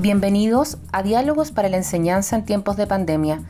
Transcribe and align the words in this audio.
Bienvenidos 0.00 0.78
a 0.92 1.02
Diálogos 1.02 1.52
para 1.52 1.68
la 1.68 1.76
Enseñanza 1.76 2.34
en 2.34 2.46
tiempos 2.46 2.78
de 2.78 2.86
pandemia, 2.86 3.42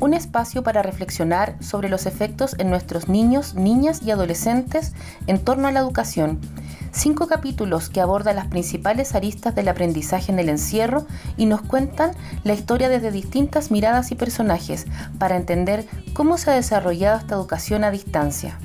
un 0.00 0.14
espacio 0.14 0.62
para 0.62 0.82
reflexionar 0.82 1.62
sobre 1.62 1.90
los 1.90 2.06
efectos 2.06 2.56
en 2.58 2.70
nuestros 2.70 3.10
niños, 3.10 3.54
niñas 3.54 4.00
y 4.02 4.10
adolescentes 4.10 4.94
en 5.26 5.38
torno 5.38 5.68
a 5.68 5.70
la 5.70 5.80
educación. 5.80 6.40
Cinco 6.92 7.26
capítulos 7.26 7.90
que 7.90 8.00
abordan 8.00 8.36
las 8.36 8.46
principales 8.46 9.14
aristas 9.14 9.54
del 9.54 9.68
aprendizaje 9.68 10.32
en 10.32 10.38
el 10.38 10.48
encierro 10.48 11.06
y 11.36 11.44
nos 11.44 11.60
cuentan 11.60 12.12
la 12.42 12.54
historia 12.54 12.88
desde 12.88 13.12
distintas 13.12 13.70
miradas 13.70 14.10
y 14.10 14.14
personajes 14.14 14.86
para 15.18 15.36
entender 15.36 15.86
cómo 16.14 16.38
se 16.38 16.50
ha 16.50 16.54
desarrollado 16.54 17.18
esta 17.18 17.34
educación 17.34 17.84
a 17.84 17.90
distancia 17.90 18.58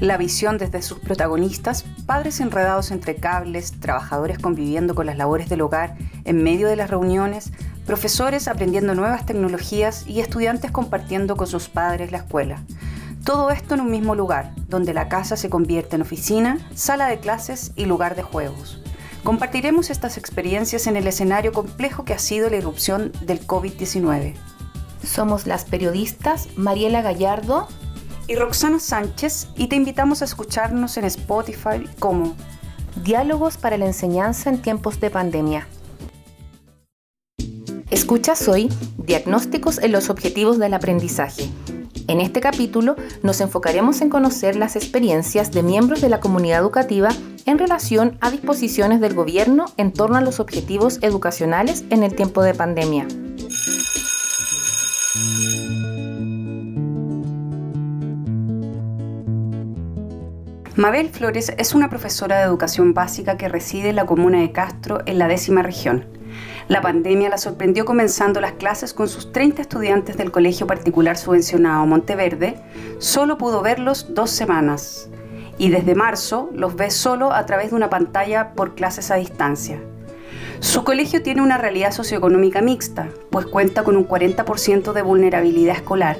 la 0.00 0.16
visión 0.16 0.56
desde 0.56 0.80
sus 0.80 0.98
protagonistas, 0.98 1.84
padres 2.06 2.40
enredados 2.40 2.90
entre 2.90 3.16
cables, 3.16 3.78
trabajadores 3.80 4.38
conviviendo 4.38 4.94
con 4.94 5.06
las 5.06 5.18
labores 5.18 5.48
del 5.50 5.60
hogar 5.60 5.96
en 6.24 6.42
medio 6.42 6.68
de 6.68 6.76
las 6.76 6.88
reuniones, 6.88 7.52
profesores 7.84 8.48
aprendiendo 8.48 8.94
nuevas 8.94 9.26
tecnologías 9.26 10.06
y 10.06 10.20
estudiantes 10.20 10.70
compartiendo 10.70 11.36
con 11.36 11.46
sus 11.46 11.68
padres 11.68 12.12
la 12.12 12.18
escuela. 12.18 12.62
Todo 13.24 13.50
esto 13.50 13.74
en 13.74 13.82
un 13.82 13.90
mismo 13.90 14.14
lugar, 14.14 14.54
donde 14.68 14.94
la 14.94 15.10
casa 15.10 15.36
se 15.36 15.50
convierte 15.50 15.96
en 15.96 16.02
oficina, 16.02 16.58
sala 16.74 17.06
de 17.06 17.20
clases 17.20 17.72
y 17.76 17.84
lugar 17.84 18.16
de 18.16 18.22
juegos. 18.22 18.80
Compartiremos 19.22 19.90
estas 19.90 20.16
experiencias 20.16 20.86
en 20.86 20.96
el 20.96 21.06
escenario 21.06 21.52
complejo 21.52 22.06
que 22.06 22.14
ha 22.14 22.18
sido 22.18 22.48
la 22.48 22.56
irrupción 22.56 23.12
del 23.20 23.46
COVID-19. 23.46 24.34
Somos 25.04 25.46
las 25.46 25.66
periodistas 25.66 26.48
Mariela 26.56 27.02
Gallardo 27.02 27.68
y 28.30 28.36
Roxana 28.36 28.78
Sánchez 28.78 29.48
y 29.56 29.66
te 29.66 29.74
invitamos 29.74 30.22
a 30.22 30.24
escucharnos 30.24 30.96
en 30.96 31.04
Spotify 31.04 31.84
como 31.98 32.36
Diálogos 33.02 33.56
para 33.56 33.76
la 33.76 33.86
enseñanza 33.86 34.50
en 34.50 34.62
tiempos 34.62 35.00
de 35.00 35.10
pandemia. 35.10 35.66
Escuchas 37.90 38.46
hoy 38.46 38.68
Diagnósticos 38.98 39.78
en 39.78 39.90
los 39.90 40.10
objetivos 40.10 40.60
del 40.60 40.74
aprendizaje. 40.74 41.50
En 42.06 42.20
este 42.20 42.40
capítulo 42.40 42.94
nos 43.24 43.40
enfocaremos 43.40 44.00
en 44.00 44.10
conocer 44.10 44.54
las 44.54 44.76
experiencias 44.76 45.50
de 45.50 45.64
miembros 45.64 46.00
de 46.00 46.08
la 46.08 46.20
comunidad 46.20 46.60
educativa 46.60 47.08
en 47.46 47.58
relación 47.58 48.16
a 48.20 48.30
disposiciones 48.30 49.00
del 49.00 49.14
gobierno 49.14 49.64
en 49.76 49.92
torno 49.92 50.16
a 50.16 50.20
los 50.20 50.38
objetivos 50.38 51.00
educacionales 51.02 51.84
en 51.90 52.04
el 52.04 52.14
tiempo 52.14 52.44
de 52.44 52.54
pandemia. 52.54 53.08
Mabel 60.80 61.10
Flores 61.10 61.52
es 61.58 61.74
una 61.74 61.90
profesora 61.90 62.38
de 62.38 62.44
educación 62.44 62.94
básica 62.94 63.36
que 63.36 63.50
reside 63.50 63.90
en 63.90 63.96
la 63.96 64.06
comuna 64.06 64.40
de 64.40 64.50
Castro, 64.50 65.02
en 65.04 65.18
la 65.18 65.28
décima 65.28 65.60
región. 65.60 66.06
La 66.68 66.80
pandemia 66.80 67.28
la 67.28 67.36
sorprendió 67.36 67.84
comenzando 67.84 68.40
las 68.40 68.52
clases 68.52 68.94
con 68.94 69.06
sus 69.06 69.30
30 69.30 69.60
estudiantes 69.60 70.16
del 70.16 70.30
colegio 70.30 70.66
particular 70.66 71.18
subvencionado 71.18 71.84
Monteverde. 71.84 72.54
Solo 72.98 73.36
pudo 73.36 73.60
verlos 73.60 74.14
dos 74.14 74.30
semanas 74.30 75.10
y 75.58 75.68
desde 75.68 75.94
marzo 75.94 76.48
los 76.54 76.74
ve 76.76 76.90
solo 76.90 77.30
a 77.30 77.44
través 77.44 77.72
de 77.72 77.76
una 77.76 77.90
pantalla 77.90 78.54
por 78.54 78.74
clases 78.74 79.10
a 79.10 79.16
distancia. 79.16 79.82
Su 80.60 80.84
colegio 80.84 81.22
tiene 81.22 81.40
una 81.40 81.56
realidad 81.56 81.90
socioeconómica 81.90 82.60
mixta, 82.60 83.08
pues 83.30 83.46
cuenta 83.46 83.82
con 83.82 83.96
un 83.96 84.06
40% 84.06 84.92
de 84.92 85.00
vulnerabilidad 85.00 85.74
escolar, 85.74 86.18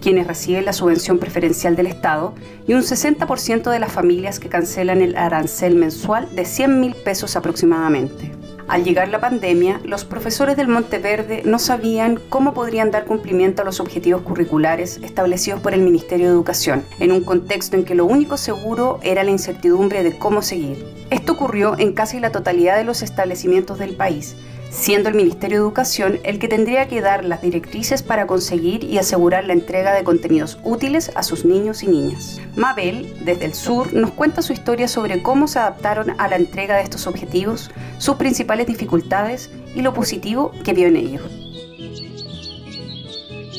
quienes 0.00 0.26
reciben 0.26 0.64
la 0.64 0.72
subvención 0.72 1.18
preferencial 1.18 1.76
del 1.76 1.88
Estado, 1.88 2.34
y 2.66 2.72
un 2.72 2.80
60% 2.80 3.70
de 3.70 3.78
las 3.78 3.92
familias 3.92 4.40
que 4.40 4.48
cancelan 4.48 5.02
el 5.02 5.14
arancel 5.16 5.74
mensual 5.74 6.34
de 6.34 6.46
100 6.46 6.80
mil 6.80 6.94
pesos 6.94 7.36
aproximadamente. 7.36 8.32
Al 8.72 8.84
llegar 8.84 9.10
la 9.10 9.20
pandemia, 9.20 9.82
los 9.84 10.06
profesores 10.06 10.56
del 10.56 10.66
Monteverde 10.66 11.42
no 11.44 11.58
sabían 11.58 12.18
cómo 12.30 12.54
podrían 12.54 12.90
dar 12.90 13.04
cumplimiento 13.04 13.60
a 13.60 13.66
los 13.66 13.80
objetivos 13.80 14.22
curriculares 14.22 14.98
establecidos 15.02 15.60
por 15.60 15.74
el 15.74 15.82
Ministerio 15.82 16.24
de 16.24 16.32
Educación, 16.32 16.82
en 16.98 17.12
un 17.12 17.22
contexto 17.22 17.76
en 17.76 17.84
que 17.84 17.94
lo 17.94 18.06
único 18.06 18.38
seguro 18.38 18.98
era 19.02 19.24
la 19.24 19.30
incertidumbre 19.30 20.02
de 20.02 20.16
cómo 20.16 20.40
seguir. 20.40 20.86
Esto 21.10 21.32
ocurrió 21.32 21.78
en 21.78 21.92
casi 21.92 22.18
la 22.18 22.32
totalidad 22.32 22.78
de 22.78 22.84
los 22.84 23.02
establecimientos 23.02 23.78
del 23.78 23.94
país, 23.94 24.36
siendo 24.72 25.10
el 25.10 25.14
Ministerio 25.14 25.58
de 25.58 25.64
Educación 25.64 26.18
el 26.24 26.38
que 26.38 26.48
tendría 26.48 26.88
que 26.88 27.02
dar 27.02 27.24
las 27.24 27.42
directrices 27.42 28.02
para 28.02 28.26
conseguir 28.26 28.82
y 28.82 28.98
asegurar 28.98 29.44
la 29.44 29.52
entrega 29.52 29.92
de 29.92 30.02
contenidos 30.02 30.58
útiles 30.64 31.12
a 31.14 31.22
sus 31.22 31.44
niños 31.44 31.82
y 31.82 31.88
niñas. 31.88 32.40
Mabel, 32.56 33.14
desde 33.24 33.44
el 33.44 33.54
sur, 33.54 33.92
nos 33.92 34.12
cuenta 34.12 34.40
su 34.42 34.52
historia 34.52 34.88
sobre 34.88 35.22
cómo 35.22 35.46
se 35.46 35.58
adaptaron 35.58 36.18
a 36.18 36.26
la 36.26 36.36
entrega 36.36 36.76
de 36.76 36.82
estos 36.82 37.06
objetivos, 37.06 37.70
sus 37.98 38.16
principales 38.16 38.66
dificultades 38.66 39.50
y 39.74 39.82
lo 39.82 39.92
positivo 39.92 40.52
que 40.64 40.72
vio 40.72 40.88
en 40.88 40.96
ellos. 40.96 41.22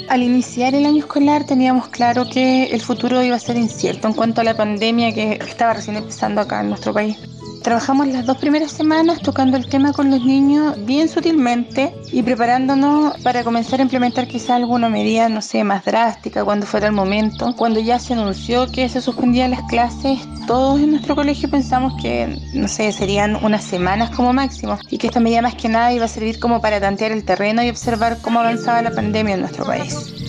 Al 0.10 0.22
iniciar 0.22 0.76
el 0.76 0.86
año 0.86 1.00
escolar 1.00 1.46
teníamos 1.46 1.88
claro 1.88 2.26
que 2.32 2.66
el 2.66 2.82
futuro 2.82 3.24
iba 3.24 3.36
a 3.36 3.40
ser 3.40 3.56
incierto 3.56 4.08
en 4.08 4.14
cuanto 4.14 4.42
a 4.42 4.44
la 4.44 4.58
pandemia 4.58 5.14
que 5.14 5.34
estaba 5.48 5.74
recién 5.74 5.96
empezando 5.96 6.42
acá 6.42 6.62
en 6.62 6.70
nuestro 6.70 6.94
país. 6.94 7.18
Trabajamos 7.64 8.08
las 8.08 8.26
dos 8.26 8.38
primeras 8.40 8.74
semanas 8.74 9.22
tocando 9.22 9.56
el 9.56 9.70
tema 9.70 9.94
con 9.94 10.12
los 10.12 10.22
niños 10.26 10.76
bien 10.86 11.08
sutilmente 11.08 11.96
y 12.12 12.22
preparándonos 12.22 13.18
para 13.24 13.46
comenzar 13.46 13.80
a 13.80 13.84
implementar 13.84 14.28
quizá 14.28 14.58
alguna 14.58 14.90
medida, 14.90 15.30
no 15.30 15.42
sé, 15.42 15.64
más 15.64 15.86
drástica 15.86 16.44
cuando 16.44 16.66
fuera 16.66 16.88
el 16.88 16.92
momento. 16.92 17.56
Cuando 17.56 17.80
ya 17.80 18.00
se 18.00 18.14
anunció 18.14 18.70
que 18.70 18.90
se 18.90 19.00
suspendían 19.00 19.52
las 19.52 19.62
clases, 19.64 20.20
todos 20.46 20.82
en 20.82 20.92
nuestro 20.92 21.16
colegio 21.16 21.50
pensamos 21.50 21.94
que, 22.02 22.38
no 22.54 22.68
sé, 22.68 22.92
serían 22.92 23.38
unas 23.42 23.64
semanas 23.64 24.10
como 24.10 24.34
máximo 24.34 24.78
y 24.90 24.98
que 24.98 25.08
esta 25.08 25.22
medida 25.22 25.42
más 25.42 25.56
que 25.56 25.70
nada 25.70 25.94
iba 25.94 26.04
a 26.04 26.10
servir 26.10 26.42
como 26.42 26.60
para 26.60 26.82
tantear 26.82 27.14
el 27.14 27.24
terreno 27.24 27.64
y 27.64 27.70
observar 27.70 28.18
cómo 28.22 28.42
avanzaba 28.42 28.82
la 28.82 28.92
pandemia 28.92 29.36
en 29.36 29.40
nuestro 29.40 29.64
país. 29.64 30.23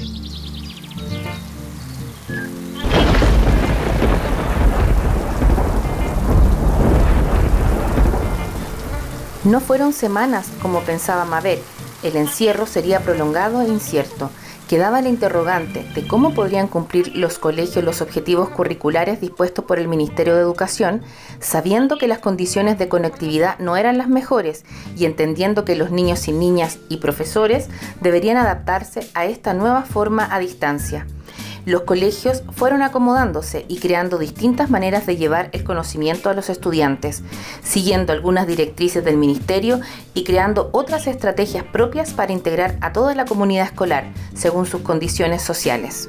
No 9.44 9.60
fueron 9.60 9.92
semanas 9.92 10.48
como 10.62 10.80
pensaba 10.80 11.26
Mabel. 11.26 11.58
El 12.02 12.16
encierro 12.16 12.66
sería 12.66 13.00
prolongado 13.00 13.60
e 13.60 13.68
incierto. 13.68 14.30
Quedaba 14.70 15.02
la 15.02 15.10
interrogante 15.10 15.84
de 15.94 16.06
cómo 16.06 16.32
podrían 16.32 16.66
cumplir 16.66 17.14
los 17.14 17.38
colegios 17.38 17.84
los 17.84 18.00
objetivos 18.00 18.48
curriculares 18.48 19.20
dispuestos 19.20 19.66
por 19.66 19.78
el 19.78 19.86
Ministerio 19.86 20.34
de 20.34 20.40
Educación, 20.40 21.02
sabiendo 21.40 21.98
que 21.98 22.08
las 22.08 22.20
condiciones 22.20 22.78
de 22.78 22.88
conectividad 22.88 23.58
no 23.58 23.76
eran 23.76 23.98
las 23.98 24.08
mejores 24.08 24.64
y 24.96 25.04
entendiendo 25.04 25.66
que 25.66 25.76
los 25.76 25.90
niños 25.90 26.26
y 26.26 26.32
niñas 26.32 26.78
y 26.88 26.96
profesores 26.96 27.68
deberían 28.00 28.38
adaptarse 28.38 29.10
a 29.12 29.26
esta 29.26 29.52
nueva 29.52 29.82
forma 29.82 30.26
a 30.34 30.38
distancia 30.38 31.06
los 31.64 31.82
colegios 31.82 32.42
fueron 32.52 32.82
acomodándose 32.82 33.64
y 33.68 33.78
creando 33.78 34.18
distintas 34.18 34.70
maneras 34.70 35.06
de 35.06 35.16
llevar 35.16 35.48
el 35.52 35.64
conocimiento 35.64 36.28
a 36.28 36.34
los 36.34 36.50
estudiantes, 36.50 37.22
siguiendo 37.62 38.12
algunas 38.12 38.46
directrices 38.46 39.04
del 39.04 39.16
ministerio 39.16 39.80
y 40.12 40.24
creando 40.24 40.68
otras 40.72 41.06
estrategias 41.06 41.64
propias 41.64 42.12
para 42.12 42.32
integrar 42.32 42.76
a 42.80 42.92
toda 42.92 43.14
la 43.14 43.24
comunidad 43.24 43.66
escolar 43.66 44.12
según 44.34 44.66
sus 44.66 44.82
condiciones 44.82 45.42
sociales. 45.42 46.08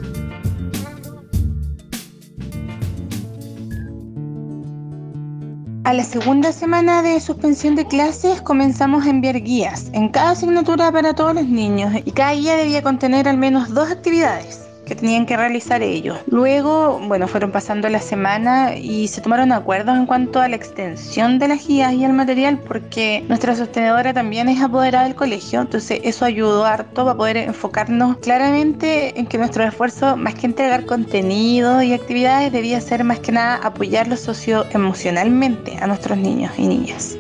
A 5.86 5.94
la 5.94 6.04
segunda 6.04 6.52
semana 6.52 7.04
de 7.04 7.20
suspensión 7.20 7.76
de 7.76 7.86
clases 7.86 8.42
comenzamos 8.42 9.06
a 9.06 9.10
enviar 9.12 9.40
guías 9.40 9.92
en 9.94 10.10
cada 10.10 10.32
asignatura 10.32 10.92
para 10.92 11.14
todos 11.14 11.36
los 11.36 11.46
niños 11.46 11.94
y 12.04 12.12
cada 12.12 12.34
guía 12.34 12.56
debía 12.56 12.82
contener 12.82 13.28
al 13.28 13.38
menos 13.38 13.72
dos 13.72 13.92
actividades 13.92 14.65
que 14.86 14.96
tenían 14.96 15.26
que 15.26 15.38
realizar 15.38 15.82
ellos. 15.82 16.20
Luego, 16.28 17.00
bueno, 17.08 17.28
fueron 17.28 17.52
pasando 17.52 17.90
la 17.90 18.00
semana 18.00 18.76
y 18.76 19.08
se 19.08 19.22
tomaron 19.22 19.52
acuerdos 19.52 19.98
en 19.98 20.06
cuanto 20.06 20.40
a 20.40 20.48
la 20.48 20.56
extensión 20.56 21.40
de 21.40 21.48
las 21.48 21.68
guías 21.68 21.94
y 21.94 22.04
el 22.04 22.14
material 22.14 22.60
porque 22.60 23.24
nuestra 23.28 23.56
sostenedora 23.56 24.14
también 24.14 24.50
es 24.50 24.62
apoderada 24.62 25.06
del 25.06 25.16
colegio, 25.16 25.62
entonces 25.62 26.00
eso 26.04 26.26
ayudó 26.26 26.66
harto 26.66 27.06
para 27.06 27.18
poder 27.18 27.38
enfocarnos 27.38 28.18
claramente 28.18 29.20
en 29.20 29.26
que 29.26 29.38
nuestro 29.38 29.64
esfuerzo, 29.64 30.16
más 30.16 30.36
que 30.36 30.48
entregar 30.48 30.86
contenido 30.86 31.82
y 31.82 31.94
actividades, 31.94 32.52
debía 32.52 32.80
ser 32.82 33.04
más 33.04 33.20
que 33.20 33.32
nada 33.32 33.56
apoyarlos 33.64 34.20
socioemocionalmente 34.20 35.78
a 35.82 35.88
nuestros 35.88 36.18
niños 36.18 36.52
y 36.58 36.68
niñas. 36.68 37.18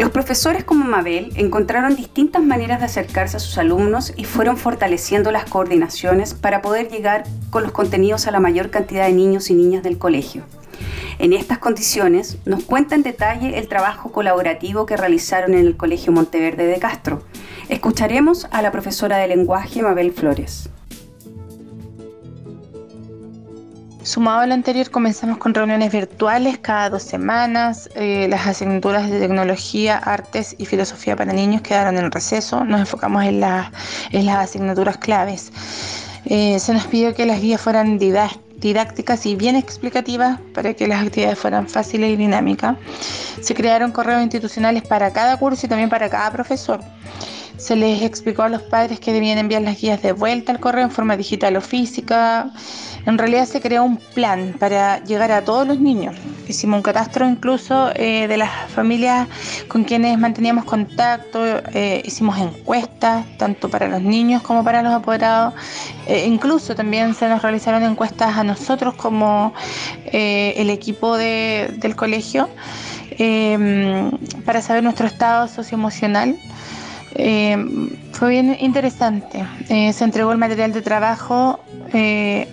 Los 0.00 0.08
profesores 0.08 0.64
como 0.64 0.86
Mabel 0.86 1.30
encontraron 1.36 1.94
distintas 1.94 2.42
maneras 2.42 2.78
de 2.80 2.86
acercarse 2.86 3.36
a 3.36 3.40
sus 3.40 3.58
alumnos 3.58 4.14
y 4.16 4.24
fueron 4.24 4.56
fortaleciendo 4.56 5.30
las 5.30 5.44
coordinaciones 5.44 6.32
para 6.32 6.62
poder 6.62 6.88
llegar 6.88 7.24
con 7.50 7.64
los 7.64 7.72
contenidos 7.72 8.26
a 8.26 8.30
la 8.30 8.40
mayor 8.40 8.70
cantidad 8.70 9.04
de 9.04 9.12
niños 9.12 9.50
y 9.50 9.54
niñas 9.54 9.82
del 9.82 9.98
colegio. 9.98 10.44
En 11.18 11.34
estas 11.34 11.58
condiciones 11.58 12.38
nos 12.46 12.64
cuenta 12.64 12.94
en 12.94 13.02
detalle 13.02 13.58
el 13.58 13.68
trabajo 13.68 14.10
colaborativo 14.10 14.86
que 14.86 14.96
realizaron 14.96 15.52
en 15.52 15.66
el 15.66 15.76
Colegio 15.76 16.12
Monteverde 16.12 16.66
de 16.66 16.78
Castro. 16.78 17.22
Escucharemos 17.68 18.46
a 18.52 18.62
la 18.62 18.72
profesora 18.72 19.18
de 19.18 19.28
lenguaje 19.28 19.82
Mabel 19.82 20.12
Flores. 20.12 20.70
Sumado 24.10 24.40
a 24.40 24.46
lo 24.48 24.54
anterior, 24.54 24.90
comenzamos 24.90 25.38
con 25.38 25.54
reuniones 25.54 25.92
virtuales 25.92 26.58
cada 26.58 26.90
dos 26.90 27.04
semanas. 27.04 27.88
Eh, 27.94 28.26
las 28.28 28.44
asignaturas 28.44 29.08
de 29.08 29.20
tecnología, 29.20 29.98
artes 29.98 30.56
y 30.58 30.66
filosofía 30.66 31.14
para 31.14 31.32
niños 31.32 31.62
quedaron 31.62 31.96
en 31.96 32.10
receso. 32.10 32.64
Nos 32.64 32.80
enfocamos 32.80 33.22
en, 33.22 33.38
las 33.38 33.70
asignaturas 34.12 34.96
claves. 34.96 35.52
Eh, 36.24 36.58
se 36.58 36.72
nos 36.72 36.88
pidió 36.88 37.14
que 37.14 37.24
las 37.24 37.40
guías 37.40 37.60
fueran 37.60 38.00
didácticas 38.00 39.26
y 39.26 39.36
bien 39.36 39.54
explicativas 39.54 40.40
para 40.54 40.74
que 40.74 40.88
las 40.88 41.06
actividades 41.06 41.38
fueran 41.38 41.68
fáciles 41.68 42.10
y 42.10 42.16
dinámicas. 42.16 42.78
Se 43.40 43.54
crearon 43.54 43.92
correos 43.92 44.22
institucionales 44.22 44.82
para 44.82 45.12
cada 45.12 45.36
curso 45.36 45.66
y 45.66 45.68
también 45.68 45.88
para 45.88 46.10
cada 46.10 46.32
profesor. 46.32 46.80
Se 47.60 47.76
les 47.76 48.00
explicó 48.00 48.42
a 48.42 48.48
los 48.48 48.62
padres 48.62 49.00
que 49.00 49.12
debían 49.12 49.36
enviar 49.36 49.60
las 49.60 49.78
guías 49.78 50.00
de 50.00 50.12
vuelta 50.12 50.50
al 50.50 50.60
correo 50.60 50.82
en 50.82 50.90
forma 50.90 51.14
digital 51.14 51.58
o 51.58 51.60
física. 51.60 52.50
En 53.04 53.18
realidad 53.18 53.44
se 53.44 53.60
creó 53.60 53.84
un 53.84 53.98
plan 53.98 54.56
para 54.58 55.04
llegar 55.04 55.30
a 55.30 55.44
todos 55.44 55.68
los 55.68 55.78
niños. 55.78 56.16
Hicimos 56.48 56.78
un 56.78 56.82
catastro 56.82 57.28
incluso 57.28 57.90
eh, 57.94 58.26
de 58.28 58.36
las 58.38 58.50
familias 58.70 59.28
con 59.68 59.84
quienes 59.84 60.18
manteníamos 60.18 60.64
contacto, 60.64 61.44
eh, 61.74 62.00
hicimos 62.02 62.38
encuestas 62.38 63.26
tanto 63.36 63.68
para 63.68 63.88
los 63.88 64.00
niños 64.00 64.40
como 64.40 64.64
para 64.64 64.82
los 64.82 64.94
apoderados. 64.94 65.52
Eh, 66.06 66.24
incluso 66.26 66.74
también 66.74 67.14
se 67.14 67.28
nos 67.28 67.42
realizaron 67.42 67.82
encuestas 67.82 68.38
a 68.38 68.42
nosotros 68.42 68.94
como 68.94 69.52
el 70.10 70.70
equipo 70.70 71.18
del 71.18 71.94
colegio 71.94 72.48
para 74.46 74.62
saber 74.62 74.82
nuestro 74.82 75.06
estado 75.06 75.46
socioemocional 75.46 76.38
eh, 77.14 77.56
fue 78.12 78.30
bien 78.30 78.56
interesante. 78.60 79.44
Eh, 79.68 79.92
se 79.92 80.04
entregó 80.04 80.32
el 80.32 80.38
material 80.38 80.72
de 80.72 80.82
trabajo 80.82 81.60
eh, 81.92 82.48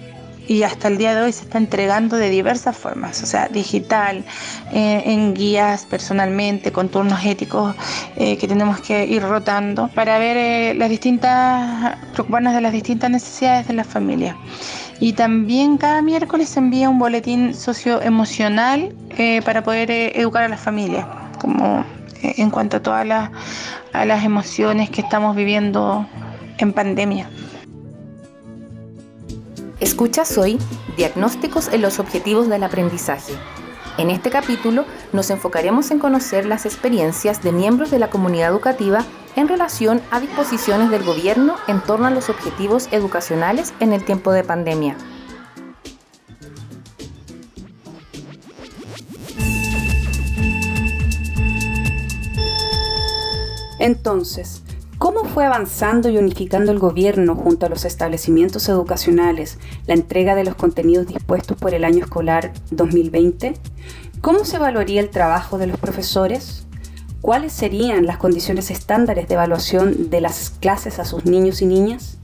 y 0.47 0.63
hasta 0.63 0.87
el 0.87 0.97
día 0.97 1.13
de 1.13 1.21
hoy 1.21 1.33
se 1.33 1.43
está 1.43 1.57
entregando 1.57 2.15
de 2.15 2.29
diversas 2.29 2.77
formas, 2.77 3.21
o 3.21 3.25
sea, 3.25 3.49
digital, 3.49 4.23
en 4.71 5.33
guías 5.33 5.85
personalmente, 5.85 6.71
con 6.71 6.87
turnos 6.87 7.25
éticos 7.25 7.75
que 8.15 8.47
tenemos 8.47 8.79
que 8.79 9.05
ir 9.05 9.23
rotando 9.23 9.89
para 9.89 10.17
ver 10.19 10.77
las 10.77 10.89
distintas, 10.89 11.97
preocuparnos 12.13 12.53
de 12.53 12.61
las 12.61 12.71
distintas 12.71 13.11
necesidades 13.11 13.67
de 13.67 13.73
las 13.73 13.87
familias. 13.87 14.37
Y 15.01 15.11
también 15.11 15.77
cada 15.77 16.01
miércoles 16.01 16.47
se 16.47 16.59
envía 16.59 16.89
un 16.89 16.97
boletín 16.97 17.53
socioemocional 17.53 18.95
para 19.43 19.63
poder 19.63 19.91
educar 19.91 20.43
a 20.43 20.47
las 20.47 20.61
familias, 20.61 21.05
como 21.41 21.83
en 22.21 22.49
cuanto 22.49 22.77
a 22.77 22.79
todas 22.81 23.05
las, 23.05 24.23
emociones 24.23 24.89
que 24.89 25.01
estamos 25.01 25.35
viviendo 25.35 26.07
en 26.57 26.73
pandemia. 26.73 27.29
Escuchas 29.79 30.37
hoy 30.37 30.57
Diagnósticos 30.97 31.67
en 31.67 31.81
los 31.81 31.99
Objetivos 31.99 32.49
del 32.49 32.63
Aprendizaje. 32.63 33.33
En 33.97 34.09
este 34.09 34.29
capítulo 34.29 34.85
nos 35.13 35.29
enfocaremos 35.29 35.91
en 35.91 35.99
conocer 35.99 36.45
las 36.45 36.65
experiencias 36.65 37.41
de 37.41 37.51
miembros 37.51 37.91
de 37.91 37.99
la 37.99 38.09
comunidad 38.09 38.49
educativa 38.49 39.03
en 39.35 39.47
relación 39.47 40.01
a 40.11 40.19
disposiciones 40.19 40.89
del 40.89 41.03
gobierno 41.03 41.55
en 41.67 41.81
torno 41.81 42.07
a 42.07 42.11
los 42.11 42.29
objetivos 42.29 42.89
educacionales 42.91 43.73
en 43.79 43.93
el 43.93 44.03
tiempo 44.03 44.31
de 44.31 44.43
pandemia. 44.43 44.97
Entonces, 53.87 54.63
¿cómo 54.97 55.23
fue 55.23 55.45
avanzando 55.45 56.09
y 56.09 56.17
unificando 56.17 56.73
el 56.73 56.77
gobierno 56.77 57.35
junto 57.35 57.65
a 57.65 57.69
los 57.69 57.85
establecimientos 57.85 58.67
educacionales 58.67 59.59
la 59.85 59.93
entrega 59.93 60.35
de 60.35 60.43
los 60.43 60.55
contenidos 60.55 61.07
dispuestos 61.07 61.55
por 61.55 61.73
el 61.73 61.85
año 61.85 62.03
escolar 62.03 62.51
2020? 62.71 63.53
¿Cómo 64.19 64.43
se 64.43 64.57
evaluaría 64.57 64.99
el 64.99 65.09
trabajo 65.09 65.57
de 65.57 65.67
los 65.67 65.79
profesores? 65.79 66.67
¿Cuáles 67.21 67.53
serían 67.53 68.05
las 68.05 68.17
condiciones 68.17 68.71
estándares 68.71 69.29
de 69.29 69.35
evaluación 69.35 70.09
de 70.09 70.19
las 70.19 70.49
clases 70.49 70.99
a 70.99 71.05
sus 71.05 71.23
niños 71.23 71.61
y 71.61 71.65
niñas? 71.65 72.17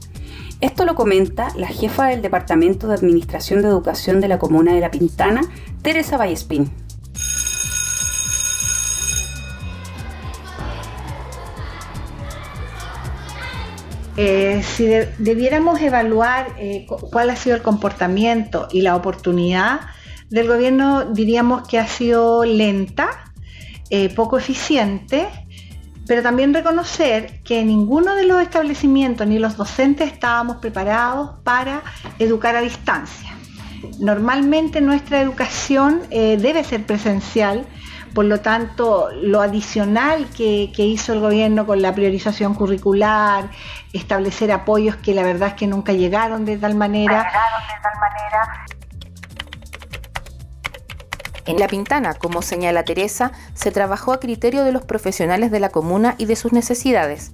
Esto 0.60 0.84
lo 0.84 0.94
comenta 0.94 1.48
la 1.56 1.68
jefa 1.68 2.08
del 2.08 2.20
Departamento 2.20 2.88
de 2.88 2.94
Administración 2.94 3.62
de 3.62 3.68
Educación 3.68 4.20
de 4.20 4.28
la 4.28 4.38
Comuna 4.38 4.74
de 4.74 4.80
La 4.80 4.90
Pintana, 4.90 5.40
Teresa 5.80 6.18
Vallespín. 6.18 6.83
Eh, 14.16 14.62
si 14.62 14.86
debiéramos 15.18 15.80
evaluar 15.80 16.54
eh, 16.56 16.86
cuál 17.10 17.30
ha 17.30 17.36
sido 17.36 17.56
el 17.56 17.62
comportamiento 17.62 18.68
y 18.70 18.82
la 18.82 18.94
oportunidad 18.94 19.80
del 20.30 20.46
gobierno, 20.46 21.06
diríamos 21.06 21.66
que 21.66 21.80
ha 21.80 21.88
sido 21.88 22.44
lenta, 22.44 23.32
eh, 23.90 24.14
poco 24.14 24.38
eficiente, 24.38 25.26
pero 26.06 26.22
también 26.22 26.54
reconocer 26.54 27.40
que 27.42 27.64
ninguno 27.64 28.14
de 28.14 28.24
los 28.24 28.40
establecimientos 28.40 29.26
ni 29.26 29.38
los 29.38 29.56
docentes 29.56 30.12
estábamos 30.12 30.58
preparados 30.58 31.40
para 31.42 31.82
educar 32.18 32.54
a 32.54 32.60
distancia. 32.60 33.30
Normalmente 33.98 34.80
nuestra 34.80 35.20
educación 35.20 36.02
debe 36.10 36.64
ser 36.64 36.86
presencial, 36.86 37.66
por 38.14 38.24
lo 38.26 38.40
tanto, 38.40 39.10
lo 39.12 39.40
adicional 39.40 40.28
que, 40.36 40.70
hizo 40.76 41.12
el 41.12 41.20
gobierno 41.20 41.66
con 41.66 41.82
la 41.82 41.92
priorización 41.94 42.54
curricular, 42.54 43.50
establecer 43.92 44.52
apoyos 44.52 44.96
que 44.96 45.14
la 45.14 45.24
verdad 45.24 45.48
es 45.48 45.54
que 45.54 45.66
nunca 45.66 45.92
llegaron 45.92 46.44
de 46.44 46.56
tal 46.56 46.76
manera. 46.76 47.28
En 51.46 51.58
La 51.58 51.66
Pintana, 51.66 52.14
como 52.14 52.40
señala 52.40 52.84
Teresa, 52.84 53.32
se 53.52 53.70
trabajó 53.72 54.12
a 54.12 54.20
criterio 54.20 54.64
de 54.64 54.72
los 54.72 54.84
profesionales 54.84 55.50
de 55.50 55.60
la 55.60 55.68
comuna 55.70 56.14
y 56.16 56.26
de 56.26 56.36
sus 56.36 56.52
necesidades. 56.52 57.32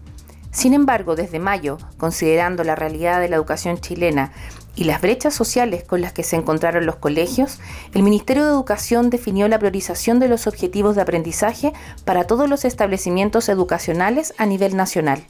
Sin 0.52 0.74
embargo, 0.74 1.14
desde 1.14 1.38
mayo, 1.38 1.78
considerando 1.96 2.64
la 2.64 2.74
realidad 2.74 3.20
de 3.20 3.28
la 3.28 3.36
educación 3.36 3.78
chilena 3.80 4.32
y 4.74 4.84
las 4.84 5.00
brechas 5.00 5.34
sociales 5.34 5.84
con 5.84 6.00
las 6.00 6.12
que 6.12 6.22
se 6.22 6.36
encontraron 6.36 6.86
los 6.86 6.96
colegios, 6.96 7.60
el 7.94 8.02
Ministerio 8.02 8.44
de 8.44 8.50
Educación 8.50 9.10
definió 9.10 9.46
la 9.48 9.58
priorización 9.58 10.18
de 10.18 10.28
los 10.28 10.46
objetivos 10.46 10.96
de 10.96 11.02
aprendizaje 11.02 11.72
para 12.04 12.24
todos 12.24 12.48
los 12.48 12.64
establecimientos 12.64 13.48
educacionales 13.48 14.34
a 14.38 14.46
nivel 14.46 14.76
nacional. 14.76 15.24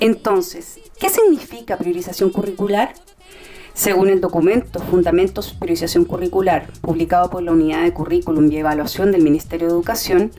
Entonces, 0.00 0.78
¿qué 0.98 1.08
significa 1.08 1.76
priorización 1.76 2.30
curricular? 2.30 2.94
Según 3.78 4.08
el 4.08 4.20
documento 4.20 4.80
Fundamentos 4.80 5.52
Priorización 5.52 6.04
Curricular, 6.04 6.66
publicado 6.80 7.30
por 7.30 7.44
la 7.44 7.52
Unidad 7.52 7.82
de 7.82 7.92
Currículum 7.92 8.50
y 8.50 8.56
Evaluación 8.56 9.12
del 9.12 9.22
Ministerio 9.22 9.68
de 9.68 9.72
Educación, 9.72 10.32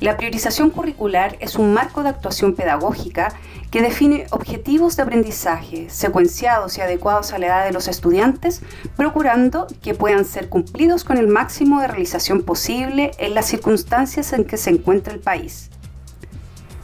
la 0.00 0.16
priorización 0.16 0.70
curricular 0.70 1.36
es 1.40 1.56
un 1.56 1.74
marco 1.74 2.02
de 2.02 2.08
actuación 2.08 2.54
pedagógica 2.54 3.34
que 3.70 3.82
define 3.82 4.24
objetivos 4.30 4.96
de 4.96 5.02
aprendizaje 5.02 5.90
secuenciados 5.90 6.78
y 6.78 6.80
adecuados 6.80 7.34
a 7.34 7.38
la 7.38 7.48
edad 7.48 7.64
de 7.66 7.72
los 7.72 7.86
estudiantes, 7.86 8.62
procurando 8.96 9.66
que 9.82 9.92
puedan 9.92 10.24
ser 10.24 10.48
cumplidos 10.48 11.04
con 11.04 11.18
el 11.18 11.28
máximo 11.28 11.82
de 11.82 11.88
realización 11.88 12.44
posible 12.44 13.10
en 13.18 13.34
las 13.34 13.44
circunstancias 13.44 14.32
en 14.32 14.46
que 14.46 14.56
se 14.56 14.70
encuentra 14.70 15.12
el 15.12 15.20
país. 15.20 15.68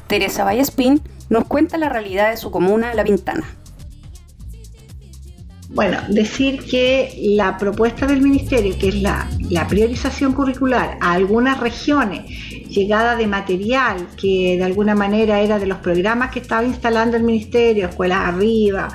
Teresa 0.08 0.44
Vallespín 0.44 1.00
nos 1.30 1.44
cuenta 1.46 1.78
la 1.78 1.88
realidad 1.88 2.28
de 2.28 2.36
su 2.36 2.50
comuna 2.50 2.92
La 2.92 3.02
Vintana. 3.02 3.46
Bueno, 5.74 5.98
decir 6.08 6.62
que 6.64 7.14
la 7.34 7.56
propuesta 7.56 8.06
del 8.06 8.20
Ministerio, 8.20 8.76
que 8.78 8.88
es 8.88 9.00
la, 9.00 9.26
priorización 9.70 10.34
curricular 10.34 10.98
a 11.00 11.12
algunas 11.12 11.60
regiones, 11.60 12.26
llegada 12.68 13.16
de 13.16 13.26
material 13.26 14.08
que 14.20 14.56
de 14.58 14.64
alguna 14.64 14.94
manera 14.94 15.40
era 15.40 15.58
de 15.58 15.66
los 15.66 15.78
programas 15.78 16.30
que 16.30 16.40
estaba 16.40 16.62
instalando 16.64 17.16
el 17.16 17.22
Ministerio, 17.22 17.88
Escuelas 17.88 18.18
Arriba, 18.18 18.88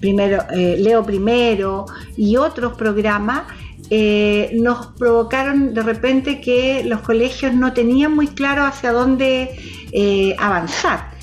primero, 0.00 0.44
eh, 0.50 0.76
Leo 0.78 1.04
Primero 1.04 1.84
y 2.16 2.36
otros 2.36 2.72
programas, 2.72 3.42
eh, 3.90 4.50
nos 4.54 4.86
provocaron 4.98 5.74
de 5.74 5.82
repente 5.82 6.40
que 6.40 6.84
los 6.84 7.00
colegios 7.00 7.52
no 7.52 7.74
tenían 7.74 8.14
muy 8.14 8.28
claro 8.28 8.64
hacia 8.64 8.92
dónde 8.92 9.50
eh, 9.92 10.34
avanzar 10.38 11.13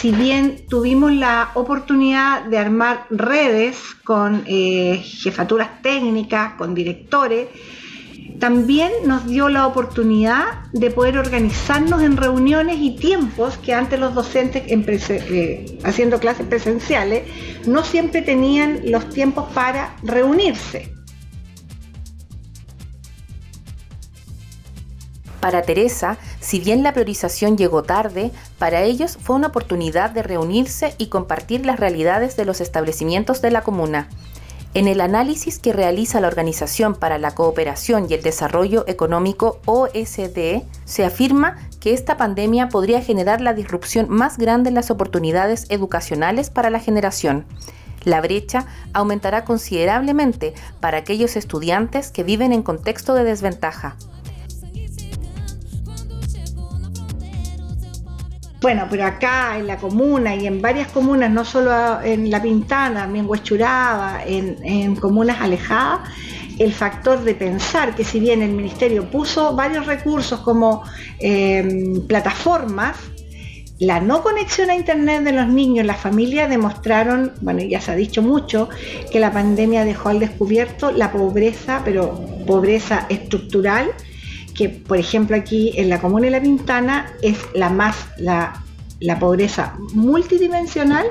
si 0.00 0.12
bien 0.12 0.64
tuvimos 0.68 1.12
la 1.12 1.50
oportunidad 1.54 2.44
de 2.44 2.58
armar 2.58 3.06
redes 3.10 3.76
con 4.04 4.44
eh, 4.46 5.02
jefaturas 5.04 5.82
técnicas, 5.82 6.54
con 6.54 6.72
directores, 6.72 7.48
también 8.38 8.92
nos 9.04 9.26
dio 9.26 9.48
la 9.48 9.66
oportunidad 9.66 10.70
de 10.72 10.92
poder 10.92 11.18
organizarnos 11.18 12.02
en 12.02 12.16
reuniones 12.16 12.76
y 12.78 12.94
tiempos 12.94 13.56
que 13.56 13.74
antes 13.74 13.98
los 13.98 14.14
docentes 14.14 14.62
eh, 14.68 15.78
haciendo 15.82 16.20
clases 16.20 16.46
presenciales 16.46 17.24
no 17.66 17.82
siempre 17.82 18.22
tenían 18.22 18.82
los 18.84 19.08
tiempos 19.08 19.52
para 19.52 19.96
reunirse. 20.04 20.94
Para 25.40 25.62
Teresa, 25.62 26.18
si 26.48 26.60
bien 26.60 26.82
la 26.82 26.94
priorización 26.94 27.58
llegó 27.58 27.82
tarde, 27.82 28.30
para 28.58 28.80
ellos 28.80 29.18
fue 29.20 29.36
una 29.36 29.48
oportunidad 29.48 30.08
de 30.12 30.22
reunirse 30.22 30.94
y 30.96 31.08
compartir 31.08 31.66
las 31.66 31.78
realidades 31.78 32.38
de 32.38 32.46
los 32.46 32.62
establecimientos 32.62 33.42
de 33.42 33.50
la 33.50 33.60
comuna. 33.60 34.08
En 34.72 34.88
el 34.88 35.02
análisis 35.02 35.58
que 35.58 35.74
realiza 35.74 36.22
la 36.22 36.28
Organización 36.28 36.94
para 36.94 37.18
la 37.18 37.34
Cooperación 37.34 38.06
y 38.08 38.14
el 38.14 38.22
Desarrollo 38.22 38.84
Económico 38.86 39.60
OSD, 39.66 40.62
se 40.86 41.04
afirma 41.04 41.58
que 41.80 41.92
esta 41.92 42.16
pandemia 42.16 42.70
podría 42.70 43.02
generar 43.02 43.42
la 43.42 43.52
disrupción 43.52 44.06
más 44.08 44.38
grande 44.38 44.70
en 44.70 44.74
las 44.74 44.90
oportunidades 44.90 45.66
educacionales 45.68 46.48
para 46.48 46.70
la 46.70 46.80
generación. 46.80 47.44
La 48.04 48.22
brecha 48.22 48.64
aumentará 48.94 49.44
considerablemente 49.44 50.54
para 50.80 50.96
aquellos 50.96 51.36
estudiantes 51.36 52.10
que 52.10 52.22
viven 52.24 52.54
en 52.54 52.62
contexto 52.62 53.12
de 53.12 53.24
desventaja. 53.24 53.96
Bueno, 58.60 58.86
pero 58.90 59.06
acá 59.06 59.56
en 59.56 59.68
la 59.68 59.76
comuna 59.76 60.34
y 60.34 60.46
en 60.46 60.60
varias 60.60 60.88
comunas, 60.88 61.30
no 61.30 61.44
solo 61.44 62.02
en 62.02 62.28
La 62.28 62.42
Pintana, 62.42 63.02
también 63.02 63.24
en 63.24 63.30
Huechuraba, 63.30 64.20
en, 64.26 64.96
comunas 64.96 65.40
alejadas, 65.40 66.00
el 66.58 66.72
factor 66.72 67.22
de 67.22 67.36
pensar 67.36 67.94
que 67.94 68.02
si 68.02 68.18
bien 68.18 68.42
el 68.42 68.50
ministerio 68.50 69.08
puso 69.08 69.54
varios 69.54 69.86
recursos 69.86 70.40
como 70.40 70.82
eh, 71.20 72.02
plataformas, 72.08 72.96
la 73.78 74.00
no 74.00 74.24
conexión 74.24 74.70
a 74.70 74.74
Internet 74.74 75.22
de 75.22 75.30
los 75.30 75.46
niños, 75.46 75.86
las 75.86 76.00
familias 76.00 76.50
demostraron, 76.50 77.34
bueno, 77.40 77.62
ya 77.62 77.80
se 77.80 77.92
ha 77.92 77.94
dicho 77.94 78.22
mucho, 78.22 78.68
que 79.12 79.20
la 79.20 79.32
pandemia 79.32 79.84
dejó 79.84 80.08
al 80.08 80.18
descubierto 80.18 80.90
la 80.90 81.12
pobreza, 81.12 81.82
pero 81.84 82.20
pobreza 82.44 83.06
estructural, 83.08 83.92
que 84.58 84.68
por 84.68 84.98
ejemplo 84.98 85.36
aquí 85.36 85.72
en 85.76 85.88
la 85.88 86.00
comuna 86.00 86.24
de 86.24 86.32
La 86.32 86.42
Pintana 86.42 87.12
es 87.22 87.38
la 87.54 87.70
más, 87.70 87.94
la, 88.16 88.64
la 88.98 89.20
pobreza 89.20 89.78
multidimensional 89.94 91.06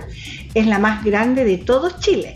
es 0.54 0.68
la 0.68 0.80
más 0.80 1.02
grande 1.06 1.46
de 1.46 1.58
todo 1.58 1.90
Chile. 1.98 2.36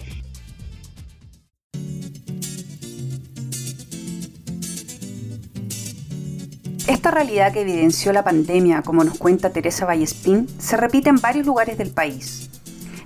Esta 6.88 7.12
realidad 7.12 7.52
que 7.52 7.62
evidenció 7.62 8.14
la 8.14 8.24
pandemia, 8.24 8.82
como 8.82 9.04
nos 9.04 9.18
cuenta 9.18 9.50
Teresa 9.50 9.86
Vallespín, 9.86 10.48
se 10.60 10.78
repite 10.78 11.10
en 11.10 11.18
varios 11.18 11.46
lugares 11.46 11.78
del 11.78 11.90
país. 11.90 12.50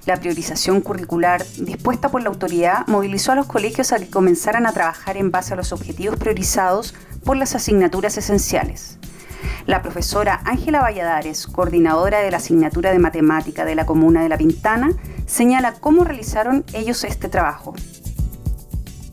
La 0.06 0.18
priorización 0.18 0.82
curricular 0.82 1.44
dispuesta 1.58 2.10
por 2.10 2.22
la 2.22 2.30
autoridad 2.30 2.86
movilizó 2.86 3.32
a 3.32 3.36
los 3.36 3.48
colegios 3.48 3.92
a 3.92 3.98
que 3.98 4.08
comenzaran 4.08 4.68
a 4.68 4.74
trabajar 4.74 5.18
en 5.18 5.32
base 5.32 5.54
a 5.54 5.58
los 5.58 5.72
objetivos 5.72 6.18
priorizados 6.18 6.94
por 7.25 7.36
las 7.36 7.55
asignaturas 7.55 8.17
esenciales. 8.17 8.98
La 9.65 9.82
profesora 9.82 10.41
Ángela 10.46 10.82
Valladares, 10.82 11.48
coordinadora 11.48 12.20
de 12.20 12.32
la 12.32 12.38
asignatura 12.38 12.91
de 12.91 13.00
matemática 13.00 13.65
de 13.65 13.75
la 13.75 13.86
comuna 13.86 14.22
de 14.22 14.29
La 14.29 14.38
Pintana, 14.38 14.94
señala 15.25 15.74
cómo 15.74 16.03
realizaron 16.03 16.63
ellos 16.74 17.03
este 17.03 17.29
trabajo. 17.29 17.74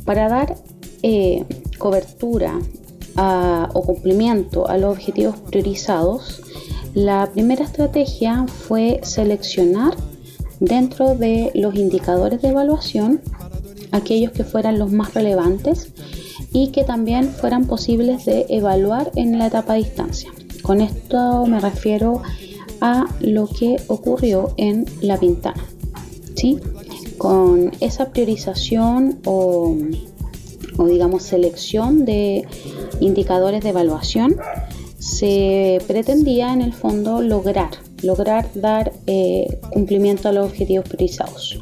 Para 0.04 0.28
dar 0.28 0.54
eh, 1.02 1.45
cobertura 1.78 2.59
o 3.16 3.83
cumplimiento 3.83 4.69
a 4.69 4.78
los 4.78 4.92
objetivos 4.92 5.37
priorizados, 5.37 6.42
la 6.95 7.28
primera 7.33 7.64
estrategia 7.64 8.47
fue 8.47 9.00
seleccionar 9.02 9.95
dentro 10.61 11.14
de 11.14 11.50
los 11.54 11.75
indicadores 11.75 12.40
de 12.40 12.49
evaluación 12.49 13.21
aquellos 13.90 14.33
que 14.33 14.45
fueran 14.45 14.78
los 14.78 14.92
más 14.92 15.12
relevantes 15.14 15.92
y 16.52 16.68
que 16.68 16.85
también 16.85 17.30
fueran 17.30 17.66
posibles 17.66 18.25
de 18.25 18.47
evaluar 18.49 19.11
en 19.16 19.38
la 19.38 19.47
etapa 19.47 19.75
distancia. 19.75 20.30
Con 20.62 20.80
esto 20.80 21.47
me 21.47 21.61
refiero 21.61 22.23
a 22.80 23.06
lo 23.21 23.47
que 23.47 23.76
ocurrió 23.88 24.54
en 24.56 24.85
la 25.00 25.18
pintana. 25.18 25.64
¿sí? 26.35 26.59
Con 27.18 27.73
esa 27.80 28.11
priorización 28.11 29.21
o, 29.25 29.76
o 30.76 30.87
digamos 30.87 31.23
selección 31.23 32.04
de 32.04 32.47
indicadores 33.00 33.62
de 33.62 33.71
evaluación 33.71 34.37
se 34.99 35.80
pretendía 35.88 36.52
en 36.52 36.62
el 36.62 36.73
fondo 36.73 37.23
lograr, 37.23 37.71
lograr 38.02 38.49
dar 38.54 38.92
eh, 39.06 39.59
cumplimiento 39.73 40.28
a 40.28 40.32
los 40.32 40.47
objetivos 40.47 40.88
priorizados. 40.88 41.59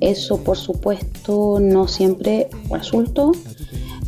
Eso 0.00 0.38
por 0.38 0.56
supuesto 0.56 1.58
no 1.60 1.86
siempre 1.86 2.48
resultó, 2.70 3.32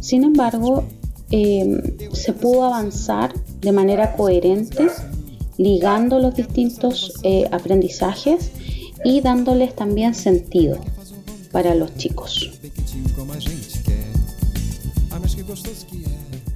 sin 0.05 0.23
embargo, 0.23 0.85
em, 1.31 1.81
se 2.13 2.35
pudo 2.35 2.65
avanzar 2.65 3.33
de 3.63 3.73
manera 3.73 4.15
coherente, 4.15 4.89
ligando 5.57 6.19
los 6.19 6.35
distintos 6.35 7.15
eh, 7.23 7.49
aprendizajes 7.51 8.51
y 9.03 9.23
dándoles 9.23 9.75
también 9.75 10.15
sentido 10.15 10.79
para 11.53 11.75
los 11.75 11.97
chicos. 11.97 12.51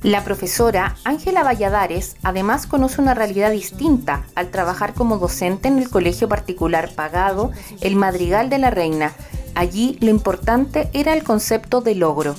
La 0.03 0.25
profesora 0.25 0.97
Ángela 1.05 1.43
Valladares 1.43 2.17
además 2.23 2.67
conoce 2.67 3.01
una 3.01 3.15
realidad 3.15 3.51
distinta 3.51 4.27
al 4.35 4.51
trabajar 4.51 4.93
como 4.93 5.17
docente 5.17 5.69
en 5.69 5.79
el 5.79 5.89
colegio 5.89 6.29
particular 6.29 6.91
pagado 6.95 7.53
El 7.81 7.97
Madrigal 7.97 8.51
de 8.51 8.59
la 8.59 8.69
Reina. 8.69 9.15
Allí 9.55 9.97
lo 10.01 10.11
importante 10.11 10.91
era 10.93 11.15
el 11.15 11.25
concepto 11.25 11.81
de 11.81 11.95
logro. 11.95 12.35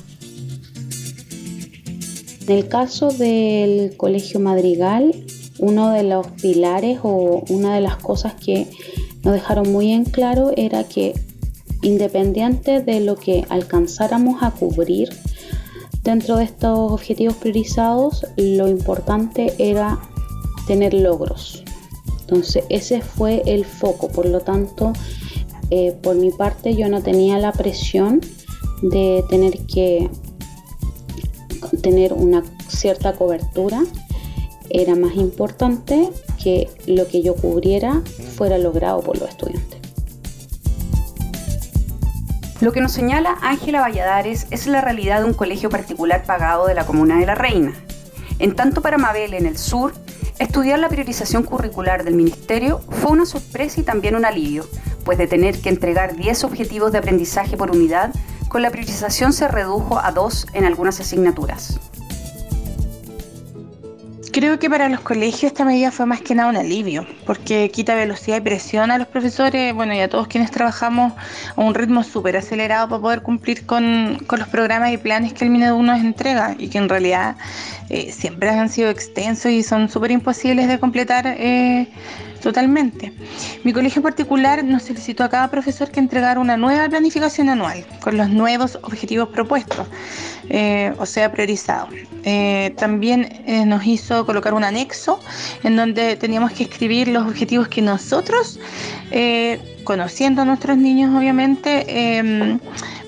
En 2.49 2.57
el 2.57 2.67
caso 2.67 3.09
del 3.09 3.95
Colegio 3.95 4.39
Madrigal, 4.39 5.13
uno 5.59 5.91
de 5.91 6.01
los 6.01 6.25
pilares 6.41 6.97
o 7.03 7.43
una 7.47 7.75
de 7.75 7.81
las 7.81 7.97
cosas 7.97 8.33
que 8.33 8.65
nos 9.21 9.35
dejaron 9.35 9.71
muy 9.71 9.91
en 9.91 10.03
claro 10.03 10.51
era 10.57 10.83
que 10.83 11.13
independiente 11.83 12.81
de 12.81 13.01
lo 13.01 13.17
que 13.17 13.45
alcanzáramos 13.49 14.41
a 14.41 14.49
cubrir 14.49 15.09
dentro 16.01 16.37
de 16.37 16.45
estos 16.45 16.91
objetivos 16.91 17.35
priorizados, 17.35 18.25
lo 18.35 18.67
importante 18.67 19.53
era 19.59 19.99
tener 20.65 20.95
logros. 20.95 21.63
Entonces 22.21 22.63
ese 22.69 23.01
fue 23.01 23.43
el 23.45 23.63
foco, 23.63 24.07
por 24.07 24.25
lo 24.25 24.39
tanto, 24.39 24.93
eh, 25.69 25.95
por 26.01 26.15
mi 26.15 26.31
parte 26.31 26.75
yo 26.75 26.89
no 26.89 27.03
tenía 27.03 27.37
la 27.37 27.51
presión 27.51 28.21
de 28.81 29.23
tener 29.29 29.55
que 29.67 30.09
tener 31.81 32.13
una 32.13 32.43
cierta 32.67 33.13
cobertura 33.13 33.83
era 34.69 34.95
más 34.95 35.15
importante 35.15 36.09
que 36.41 36.69
lo 36.85 37.07
que 37.07 37.21
yo 37.21 37.35
cubriera 37.35 38.01
fuera 38.35 38.57
logrado 38.57 39.01
por 39.01 39.17
los 39.17 39.29
estudiantes. 39.29 39.79
Lo 42.61 42.73
que 42.73 42.81
nos 42.81 42.91
señala 42.91 43.37
Ángela 43.41 43.79
Valladares 43.79 44.47
es 44.51 44.67
la 44.67 44.81
realidad 44.81 45.21
de 45.21 45.27
un 45.27 45.33
colegio 45.33 45.69
particular 45.69 46.25
pagado 46.25 46.67
de 46.67 46.73
la 46.73 46.85
Comuna 46.85 47.17
de 47.17 47.25
la 47.25 47.35
Reina. 47.35 47.73
En 48.37 48.53
tanto 48.53 48.81
para 48.81 48.97
Mabel 48.97 49.33
en 49.33 49.45
el 49.45 49.57
sur, 49.57 49.93
estudiar 50.39 50.77
la 50.79 50.89
priorización 50.89 51.43
curricular 51.43 52.03
del 52.03 52.15
Ministerio 52.15 52.81
fue 52.89 53.11
una 53.11 53.25
sorpresa 53.25 53.79
y 53.79 53.83
también 53.83 54.15
un 54.15 54.25
alivio, 54.25 54.67
pues 55.05 55.17
de 55.17 55.27
tener 55.27 55.61
que 55.61 55.69
entregar 55.69 56.17
10 56.17 56.43
objetivos 56.43 56.91
de 56.91 56.97
aprendizaje 56.97 57.55
por 57.55 57.71
unidad 57.71 58.11
con 58.49 58.63
la 58.63 58.71
priorización 58.71 59.31
se 59.31 59.47
redujo 59.47 59.99
a 59.99 60.11
dos 60.11 60.47
en 60.53 60.65
algunas 60.65 60.99
asignaturas. 60.99 61.79
Creo 64.31 64.59
que 64.59 64.69
para 64.69 64.89
los 64.89 64.99
colegios 64.99 65.51
esta 65.51 65.65
medida 65.65 65.91
fue 65.91 66.05
más 66.05 66.21
que 66.21 66.35
nada 66.35 66.49
un 66.49 66.57
alivio, 66.57 67.05
porque 67.25 67.71
quita 67.71 67.95
velocidad 67.95 68.37
y 68.37 68.41
presión 68.41 68.91
a 68.91 68.97
los 68.97 69.07
profesores, 69.07 69.73
bueno, 69.73 69.93
y 69.93 69.99
a 70.01 70.07
todos 70.07 70.27
quienes 70.27 70.51
trabajamos 70.51 71.13
a 71.55 71.61
un 71.61 71.73
ritmo 71.73 72.03
súper 72.03 72.37
acelerado 72.37 72.89
para 72.89 73.01
poder 73.01 73.21
cumplir 73.21 73.65
con, 73.65 74.19
los 74.29 74.47
programas 74.47 74.91
y 74.93 74.97
planes 74.97 75.33
que 75.33 75.45
el 75.45 75.51
Minedu 75.51 75.81
nos 75.81 75.99
entrega 75.99 76.55
y 76.57 76.69
que 76.69 76.77
en 76.77 76.89
realidad 76.89 77.37
eh, 77.89 78.11
siempre 78.11 78.49
han 78.49 78.69
sido 78.69 78.89
extensos 78.89 79.51
y 79.51 79.63
son 79.63 79.89
súper 79.89 80.11
imposibles 80.11 80.67
de 80.67 80.79
completar 80.79 81.25
eh, 81.27 81.89
Totalmente. 82.41 83.11
Mi 83.63 83.73
colegio 83.73 84.01
particular 84.01 84.63
nos 84.63 84.83
solicitó 84.83 85.23
a 85.23 85.29
cada 85.29 85.49
profesor 85.49 85.91
que 85.91 85.99
entregara 85.99 86.39
una 86.39 86.55
nueva 86.55 86.87
planificación 86.87 87.49
anual 87.49 87.85
con 88.01 88.15
los 88.15 88.29
nuevos 88.29 88.79
objetivos 88.81 89.29
propuestos, 89.29 89.87
eh, 90.49 90.93
o 90.97 91.05
sea, 91.05 91.31
priorizados. 91.31 91.89
Eh, 92.23 92.73
también 92.77 93.43
eh, 93.45 93.65
nos 93.65 93.85
hizo 93.85 94.25
colocar 94.25 94.53
un 94.53 94.63
anexo 94.63 95.19
en 95.63 95.75
donde 95.75 96.15
teníamos 96.15 96.53
que 96.53 96.63
escribir 96.63 97.09
los 97.09 97.27
objetivos 97.27 97.67
que 97.67 97.81
nosotros, 97.81 98.59
conociendo 99.83 100.43
a 100.43 100.45
nuestros 100.45 100.77
niños 100.77 101.15
obviamente, 101.15 102.17
em, 102.17 102.59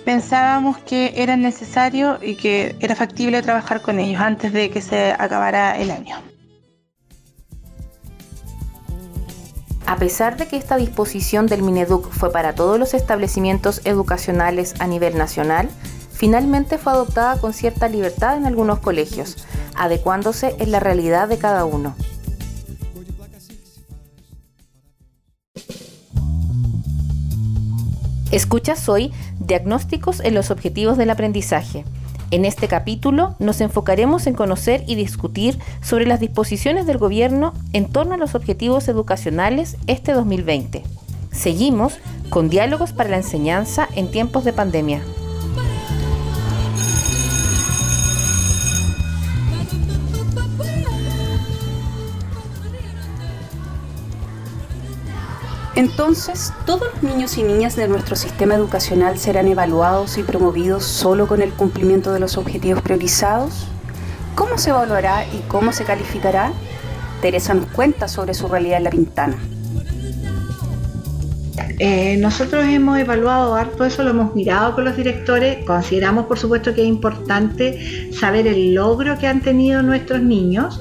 pensábamos 0.03 0.77
que 0.79 1.13
era 1.15 1.37
necesario 1.37 2.17
y 2.21 2.35
que 2.35 2.75
era 2.79 2.95
factible 2.95 3.41
trabajar 3.41 3.81
con 3.81 3.99
ellos 3.99 4.19
antes 4.19 4.51
de 4.51 4.69
que 4.71 4.81
se 4.81 5.11
acabara 5.17 5.77
el 5.77 5.91
año. 5.91 6.30
A 9.91 9.97
pesar 9.97 10.37
de 10.37 10.47
que 10.47 10.55
esta 10.55 10.77
disposición 10.77 11.47
del 11.47 11.63
Mineduc 11.63 12.09
fue 12.11 12.31
para 12.31 12.55
todos 12.55 12.79
los 12.79 12.93
establecimientos 12.93 13.81
educacionales 13.83 14.73
a 14.79 14.87
nivel 14.87 15.17
nacional, 15.17 15.69
finalmente 16.13 16.77
fue 16.77 16.93
adoptada 16.93 17.37
con 17.41 17.51
cierta 17.51 17.89
libertad 17.89 18.37
en 18.37 18.45
algunos 18.45 18.79
colegios, 18.79 19.45
adecuándose 19.75 20.55
en 20.59 20.71
la 20.71 20.79
realidad 20.79 21.27
de 21.27 21.37
cada 21.39 21.65
uno. 21.65 21.93
Escuchas 28.31 28.87
hoy 28.87 29.11
Diagnósticos 29.41 30.21
en 30.21 30.35
los 30.35 30.51
Objetivos 30.51 30.97
del 30.97 31.09
Aprendizaje. 31.09 31.83
En 32.31 32.45
este 32.45 32.69
capítulo 32.69 33.35
nos 33.39 33.59
enfocaremos 33.59 34.25
en 34.25 34.35
conocer 34.35 34.85
y 34.87 34.95
discutir 34.95 35.59
sobre 35.81 36.05
las 36.05 36.21
disposiciones 36.21 36.87
del 36.87 36.97
gobierno 36.97 37.53
en 37.73 37.89
torno 37.89 38.13
a 38.13 38.17
los 38.17 38.35
objetivos 38.35 38.87
educacionales 38.87 39.75
este 39.87 40.13
2020. 40.13 40.81
Seguimos 41.33 41.99
con 42.29 42.49
diálogos 42.49 42.93
para 42.93 43.09
la 43.09 43.17
enseñanza 43.17 43.89
en 43.97 44.09
tiempos 44.09 44.45
de 44.45 44.53
pandemia. 44.53 45.01
Entonces, 55.81 56.53
¿todos 56.67 56.83
los 56.93 57.01
niños 57.01 57.39
y 57.39 57.43
niñas 57.43 57.75
de 57.75 57.87
nuestro 57.87 58.15
sistema 58.15 58.53
educacional 58.53 59.17
serán 59.17 59.47
evaluados 59.47 60.19
y 60.19 60.21
promovidos 60.21 60.83
solo 60.83 61.25
con 61.25 61.41
el 61.41 61.49
cumplimiento 61.53 62.13
de 62.13 62.19
los 62.19 62.37
objetivos 62.37 62.83
priorizados? 62.83 63.65
¿Cómo 64.35 64.59
se 64.59 64.69
evaluará 64.69 65.25
y 65.25 65.39
cómo 65.47 65.73
se 65.73 65.83
calificará? 65.83 66.53
Teresa 67.23 67.55
nos 67.55 67.65
cuenta 67.65 68.07
sobre 68.07 68.35
su 68.35 68.47
realidad 68.47 68.77
en 68.77 68.83
La 68.83 68.89
Pintana. 68.91 69.37
Eh, 71.79 72.15
nosotros 72.17 72.63
hemos 72.63 72.99
evaluado 72.99 73.55
harto 73.55 73.83
eso, 73.83 74.03
lo 74.03 74.11
hemos 74.11 74.35
mirado 74.35 74.75
con 74.75 74.85
los 74.85 74.95
directores, 74.95 75.65
consideramos 75.65 76.27
por 76.27 76.37
supuesto 76.37 76.75
que 76.75 76.83
es 76.83 76.87
importante 76.87 78.13
saber 78.13 78.45
el 78.45 78.75
logro 78.75 79.17
que 79.17 79.25
han 79.25 79.41
tenido 79.41 79.81
nuestros 79.81 80.21
niños 80.21 80.79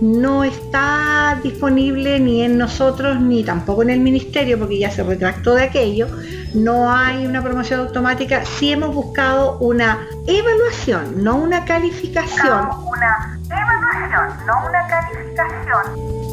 no 0.00 0.44
está 0.44 1.40
disponible 1.42 2.20
ni 2.20 2.42
en 2.42 2.56
nosotros 2.58 3.20
ni 3.20 3.42
tampoco 3.44 3.82
en 3.82 3.90
el 3.90 4.00
ministerio 4.00 4.58
porque 4.58 4.78
ya 4.78 4.90
se 4.90 5.02
retractó 5.02 5.54
de 5.54 5.64
aquello. 5.64 6.08
No 6.54 6.90
hay 6.90 7.26
una 7.26 7.42
promoción 7.42 7.80
automática. 7.80 8.44
Sí 8.44 8.72
hemos 8.72 8.94
buscado 8.94 9.58
una 9.58 10.06
evaluación, 10.26 11.22
no 11.22 11.36
una 11.36 11.64
calificación. 11.64 12.68
una 12.86 13.38
evaluación, 13.44 14.46
no 14.46 14.66
una 14.68 14.86
calificación. 14.86 16.28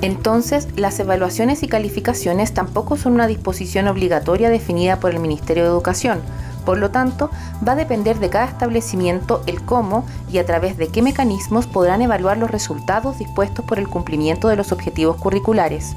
Entonces, 0.00 0.68
las 0.76 1.00
evaluaciones 1.00 1.64
y 1.64 1.68
calificaciones 1.68 2.54
tampoco 2.54 2.96
son 2.96 3.14
una 3.14 3.26
disposición 3.26 3.88
obligatoria 3.88 4.48
definida 4.48 5.00
por 5.00 5.12
el 5.12 5.18
Ministerio 5.18 5.64
de 5.64 5.70
Educación 5.70 6.20
por 6.68 6.76
lo 6.76 6.90
tanto, 6.90 7.30
va 7.66 7.72
a 7.72 7.76
depender 7.76 8.18
de 8.18 8.28
cada 8.28 8.44
establecimiento 8.44 9.42
el 9.46 9.62
cómo 9.64 10.04
y 10.30 10.36
a 10.36 10.44
través 10.44 10.76
de 10.76 10.88
qué 10.88 11.00
mecanismos 11.00 11.66
podrán 11.66 12.02
evaluar 12.02 12.36
los 12.36 12.50
resultados 12.50 13.18
dispuestos 13.18 13.64
por 13.64 13.78
el 13.78 13.88
cumplimiento 13.88 14.48
de 14.48 14.56
los 14.56 14.70
objetivos 14.70 15.16
curriculares. 15.16 15.96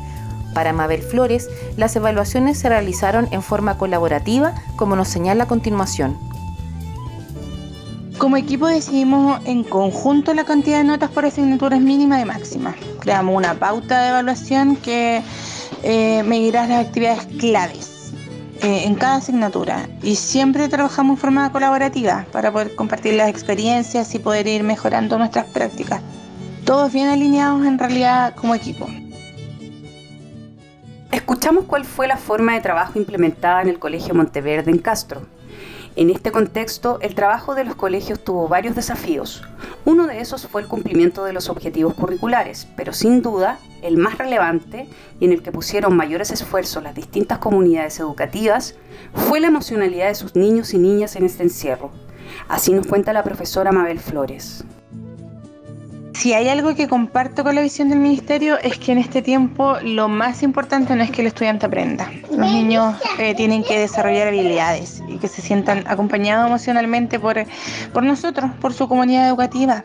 Para 0.53 0.71
Mabel 0.71 1.01
Flores, 1.01 1.49
las 1.75 1.93
evaluaciones 1.97 2.57
se 2.57 2.69
realizaron 2.69 3.27
en 3.31 3.41
forma 3.41 3.77
colaborativa, 3.77 4.53
como 4.77 4.95
nos 4.95 5.09
señala 5.09 5.43
a 5.43 5.47
continuación. 5.49 6.17
Como 8.17 8.37
equipo 8.37 8.67
decidimos 8.67 9.41
en 9.43 9.65
conjunto 9.65 10.33
la 10.33 10.45
cantidad 10.45 10.77
de 10.77 10.85
notas 10.85 11.11
por 11.11 11.25
asignaturas 11.25 11.81
mínima 11.81 12.21
y 12.21 12.23
máxima. 12.23 12.75
Creamos 13.01 13.35
una 13.35 13.55
pauta 13.55 14.03
de 14.03 14.09
evaluación 14.11 14.77
que 14.77 15.21
eh, 15.83 16.23
medirá 16.23 16.65
las 16.65 16.85
actividades 16.85 17.25
claves 17.39 17.90
eh, 18.63 18.83
en 18.85 18.93
cada 18.93 19.15
asignatura 19.15 19.89
y 20.03 20.15
siempre 20.15 20.69
trabajamos 20.69 21.15
en 21.15 21.21
forma 21.21 21.51
colaborativa 21.51 22.25
para 22.31 22.51
poder 22.51 22.75
compartir 22.75 23.15
las 23.15 23.27
experiencias 23.27 24.13
y 24.13 24.19
poder 24.19 24.45
ir 24.47 24.63
mejorando 24.63 25.17
nuestras 25.17 25.45
prácticas. 25.47 26.01
Todos 26.63 26.93
bien 26.93 27.07
alineados 27.07 27.65
en 27.65 27.79
realidad 27.79 28.35
como 28.35 28.53
equipo. 28.53 28.87
Escuchamos 31.11 31.65
cuál 31.65 31.85
fue 31.85 32.07
la 32.07 32.17
forma 32.17 32.53
de 32.53 32.61
trabajo 32.61 32.99
implementada 32.99 33.63
en 33.63 33.69
el 33.69 33.79
Colegio 33.79 34.13
Monteverde 34.13 34.69
en 34.69 34.77
Castro. 34.77 35.23
En 35.97 36.09
este 36.09 36.31
contexto, 36.31 36.99
el 37.01 37.15
trabajo 37.15 37.53
de 37.53 37.65
los 37.65 37.75
colegios 37.75 38.23
tuvo 38.23 38.47
varios 38.47 38.75
desafíos. 38.75 39.43
Uno 39.83 40.07
de 40.07 40.21
esos 40.21 40.47
fue 40.47 40.61
el 40.61 40.67
cumplimiento 40.69 41.25
de 41.25 41.33
los 41.33 41.49
objetivos 41.49 41.95
curriculares, 41.95 42.65
pero 42.77 42.93
sin 42.93 43.21
duda 43.21 43.59
el 43.81 43.97
más 43.97 44.17
relevante 44.17 44.87
y 45.19 45.25
en 45.25 45.33
el 45.33 45.41
que 45.41 45.51
pusieron 45.51 45.97
mayores 45.97 46.31
esfuerzos 46.31 46.81
las 46.83 46.95
distintas 46.95 47.39
comunidades 47.39 47.99
educativas 47.99 48.75
fue 49.13 49.41
la 49.41 49.47
emocionalidad 49.47 50.07
de 50.07 50.15
sus 50.15 50.35
niños 50.35 50.73
y 50.73 50.77
niñas 50.77 51.17
en 51.17 51.25
este 51.25 51.43
encierro. 51.43 51.91
Así 52.47 52.71
nos 52.71 52.87
cuenta 52.87 53.11
la 53.11 53.23
profesora 53.23 53.73
Mabel 53.73 53.99
Flores. 53.99 54.63
Si 56.13 56.33
hay 56.33 56.49
algo 56.49 56.75
que 56.75 56.87
comparto 56.87 57.43
con 57.43 57.55
la 57.55 57.61
visión 57.61 57.89
del 57.89 57.99
ministerio 57.99 58.59
es 58.59 58.77
que 58.77 58.91
en 58.91 58.99
este 58.99 59.21
tiempo 59.21 59.77
lo 59.81 60.07
más 60.07 60.43
importante 60.43 60.95
no 60.95 61.03
es 61.03 61.11
que 61.11 61.21
el 61.21 61.27
estudiante 61.27 61.65
aprenda. 61.65 62.11
Los 62.29 62.51
niños 62.51 62.95
eh, 63.17 63.33
tienen 63.33 63.63
que 63.63 63.79
desarrollar 63.79 64.27
habilidades 64.27 65.01
y 65.13 65.17
que 65.17 65.27
se 65.27 65.41
sientan 65.41 65.83
acompañados 65.87 66.47
emocionalmente 66.47 67.19
por, 67.19 67.37
por 67.93 68.03
nosotros, 68.03 68.51
por 68.59 68.73
su 68.73 68.87
comunidad 68.87 69.27
educativa. 69.27 69.83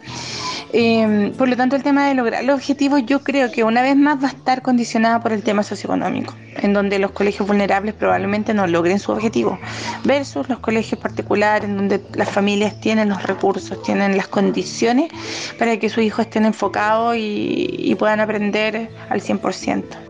Em, 0.72 1.32
por 1.32 1.48
lo 1.48 1.56
tanto, 1.56 1.76
el 1.76 1.82
tema 1.82 2.08
de 2.08 2.14
lograr 2.14 2.44
los 2.44 2.56
objetivos 2.56 3.02
yo 3.06 3.22
creo 3.22 3.50
que 3.50 3.64
una 3.64 3.82
vez 3.82 3.96
más 3.96 4.22
va 4.22 4.28
a 4.28 4.32
estar 4.32 4.62
condicionada 4.62 5.20
por 5.20 5.32
el 5.32 5.42
tema 5.42 5.62
socioeconómico, 5.62 6.34
en 6.56 6.72
donde 6.72 6.98
los 6.98 7.12
colegios 7.12 7.46
vulnerables 7.46 7.94
probablemente 7.94 8.52
no 8.52 8.66
logren 8.66 8.98
su 8.98 9.12
objetivo, 9.12 9.58
versus 10.04 10.48
los 10.48 10.58
colegios 10.58 11.00
particulares, 11.00 11.68
en 11.68 11.76
donde 11.76 12.02
las 12.14 12.30
familias 12.30 12.78
tienen 12.80 13.08
los 13.08 13.22
recursos, 13.22 13.82
tienen 13.82 14.16
las 14.16 14.28
condiciones 14.28 15.10
para 15.58 15.76
que 15.78 15.88
sus 15.88 16.02
hijos 16.02 16.26
estén 16.26 16.44
enfocados 16.44 17.16
y, 17.16 17.94
puedan 17.96 18.20
aprender 18.20 18.90
al 19.08 19.22
100%. 19.22 20.05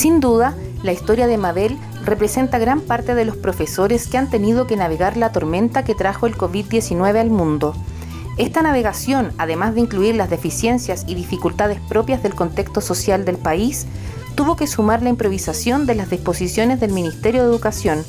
Sin 0.00 0.18
duda, 0.18 0.54
la 0.82 0.92
historia 0.92 1.26
de 1.26 1.36
Mabel 1.36 1.76
representa 2.06 2.58
gran 2.58 2.80
parte 2.80 3.14
de 3.14 3.26
los 3.26 3.36
profesores 3.36 4.06
que 4.08 4.16
han 4.16 4.30
tenido 4.30 4.66
que 4.66 4.74
navegar 4.74 5.18
la 5.18 5.30
tormenta 5.30 5.84
que 5.84 5.94
trajo 5.94 6.26
el 6.26 6.38
COVID-19 6.38 7.20
al 7.20 7.28
mundo. 7.28 7.74
Esta 8.38 8.62
navegación, 8.62 9.34
además 9.36 9.74
de 9.74 9.80
incluir 9.80 10.14
las 10.14 10.30
deficiencias 10.30 11.04
y 11.06 11.14
dificultades 11.14 11.80
propias 11.86 12.22
del 12.22 12.34
contexto 12.34 12.80
social 12.80 13.26
del 13.26 13.36
país, 13.36 13.86
tuvo 14.36 14.56
que 14.56 14.66
sumar 14.66 15.02
la 15.02 15.10
improvisación 15.10 15.84
de 15.84 15.96
las 15.96 16.08
disposiciones 16.08 16.80
del 16.80 16.94
Ministerio 16.94 17.42
de 17.42 17.50
Educación, 17.50 18.02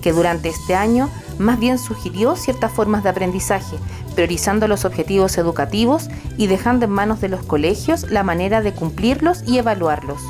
que 0.00 0.12
durante 0.12 0.48
este 0.48 0.74
año 0.76 1.10
más 1.38 1.60
bien 1.60 1.78
sugirió 1.78 2.36
ciertas 2.36 2.72
formas 2.72 3.02
de 3.02 3.10
aprendizaje, 3.10 3.76
priorizando 4.14 4.66
los 4.66 4.86
objetivos 4.86 5.36
educativos 5.36 6.08
y 6.38 6.46
dejando 6.46 6.86
en 6.86 6.92
manos 6.92 7.20
de 7.20 7.28
los 7.28 7.44
colegios 7.44 8.10
la 8.10 8.22
manera 8.22 8.62
de 8.62 8.72
cumplirlos 8.72 9.42
y 9.46 9.58
evaluarlos. 9.58 10.22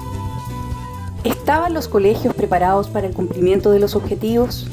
¿Estaban 1.24 1.74
los 1.74 1.88
colegios 1.88 2.34
preparados 2.34 2.88
para 2.88 3.06
el 3.06 3.14
cumplimiento 3.14 3.72
de 3.72 3.80
los 3.80 3.96
objetivos? 3.96 4.68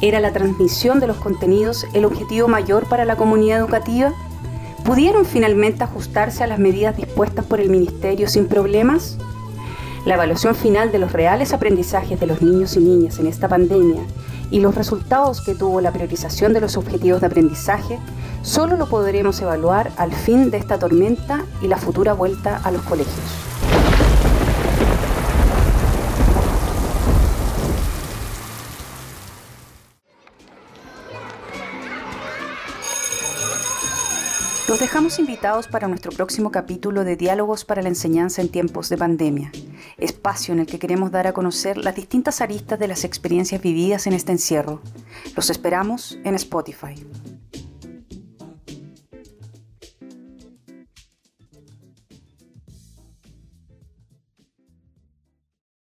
¿Era 0.00 0.20
la 0.20 0.32
transmisión 0.32 1.00
de 1.00 1.08
los 1.08 1.16
contenidos 1.16 1.86
el 1.92 2.04
objetivo 2.04 2.46
mayor 2.46 2.88
para 2.88 3.04
la 3.04 3.16
comunidad 3.16 3.58
educativa? 3.58 4.12
¿Pudieron 4.84 5.24
finalmente 5.24 5.82
ajustarse 5.82 6.44
a 6.44 6.46
las 6.46 6.60
medidas 6.60 6.96
dispuestas 6.96 7.44
por 7.44 7.60
el 7.60 7.68
Ministerio 7.68 8.28
sin 8.28 8.46
problemas? 8.46 9.18
La 10.06 10.14
evaluación 10.14 10.54
final 10.54 10.92
de 10.92 11.00
los 11.00 11.12
reales 11.12 11.52
aprendizajes 11.52 12.20
de 12.20 12.26
los 12.26 12.42
niños 12.42 12.76
y 12.76 12.80
niñas 12.80 13.18
en 13.18 13.26
esta 13.26 13.48
pandemia 13.48 14.02
y 14.52 14.60
los 14.60 14.76
resultados 14.76 15.40
que 15.40 15.56
tuvo 15.56 15.80
la 15.80 15.92
priorización 15.92 16.52
de 16.52 16.60
los 16.60 16.76
objetivos 16.76 17.20
de 17.20 17.26
aprendizaje 17.26 17.98
solo 18.42 18.76
lo 18.76 18.88
podremos 18.88 19.40
evaluar 19.42 19.90
al 19.96 20.12
fin 20.12 20.50
de 20.50 20.58
esta 20.58 20.78
tormenta 20.78 21.44
y 21.60 21.66
la 21.66 21.76
futura 21.76 22.12
vuelta 22.12 22.56
a 22.62 22.70
los 22.70 22.82
colegios. 22.82 23.47
Los 34.78 34.86
dejamos 34.86 35.18
invitados 35.18 35.66
para 35.66 35.88
nuestro 35.88 36.12
próximo 36.12 36.52
capítulo 36.52 37.02
de 37.02 37.16
Diálogos 37.16 37.64
para 37.64 37.82
la 37.82 37.88
Enseñanza 37.88 38.42
en 38.42 38.48
tiempos 38.48 38.88
de 38.88 38.96
pandemia, 38.96 39.50
espacio 39.96 40.54
en 40.54 40.60
el 40.60 40.66
que 40.66 40.78
queremos 40.78 41.10
dar 41.10 41.26
a 41.26 41.32
conocer 41.32 41.76
las 41.76 41.96
distintas 41.96 42.40
aristas 42.40 42.78
de 42.78 42.86
las 42.86 43.02
experiencias 43.02 43.60
vividas 43.60 44.06
en 44.06 44.12
este 44.12 44.30
encierro. 44.30 44.80
Los 45.34 45.50
esperamos 45.50 46.16
en 46.22 46.36
Spotify. 46.36 46.94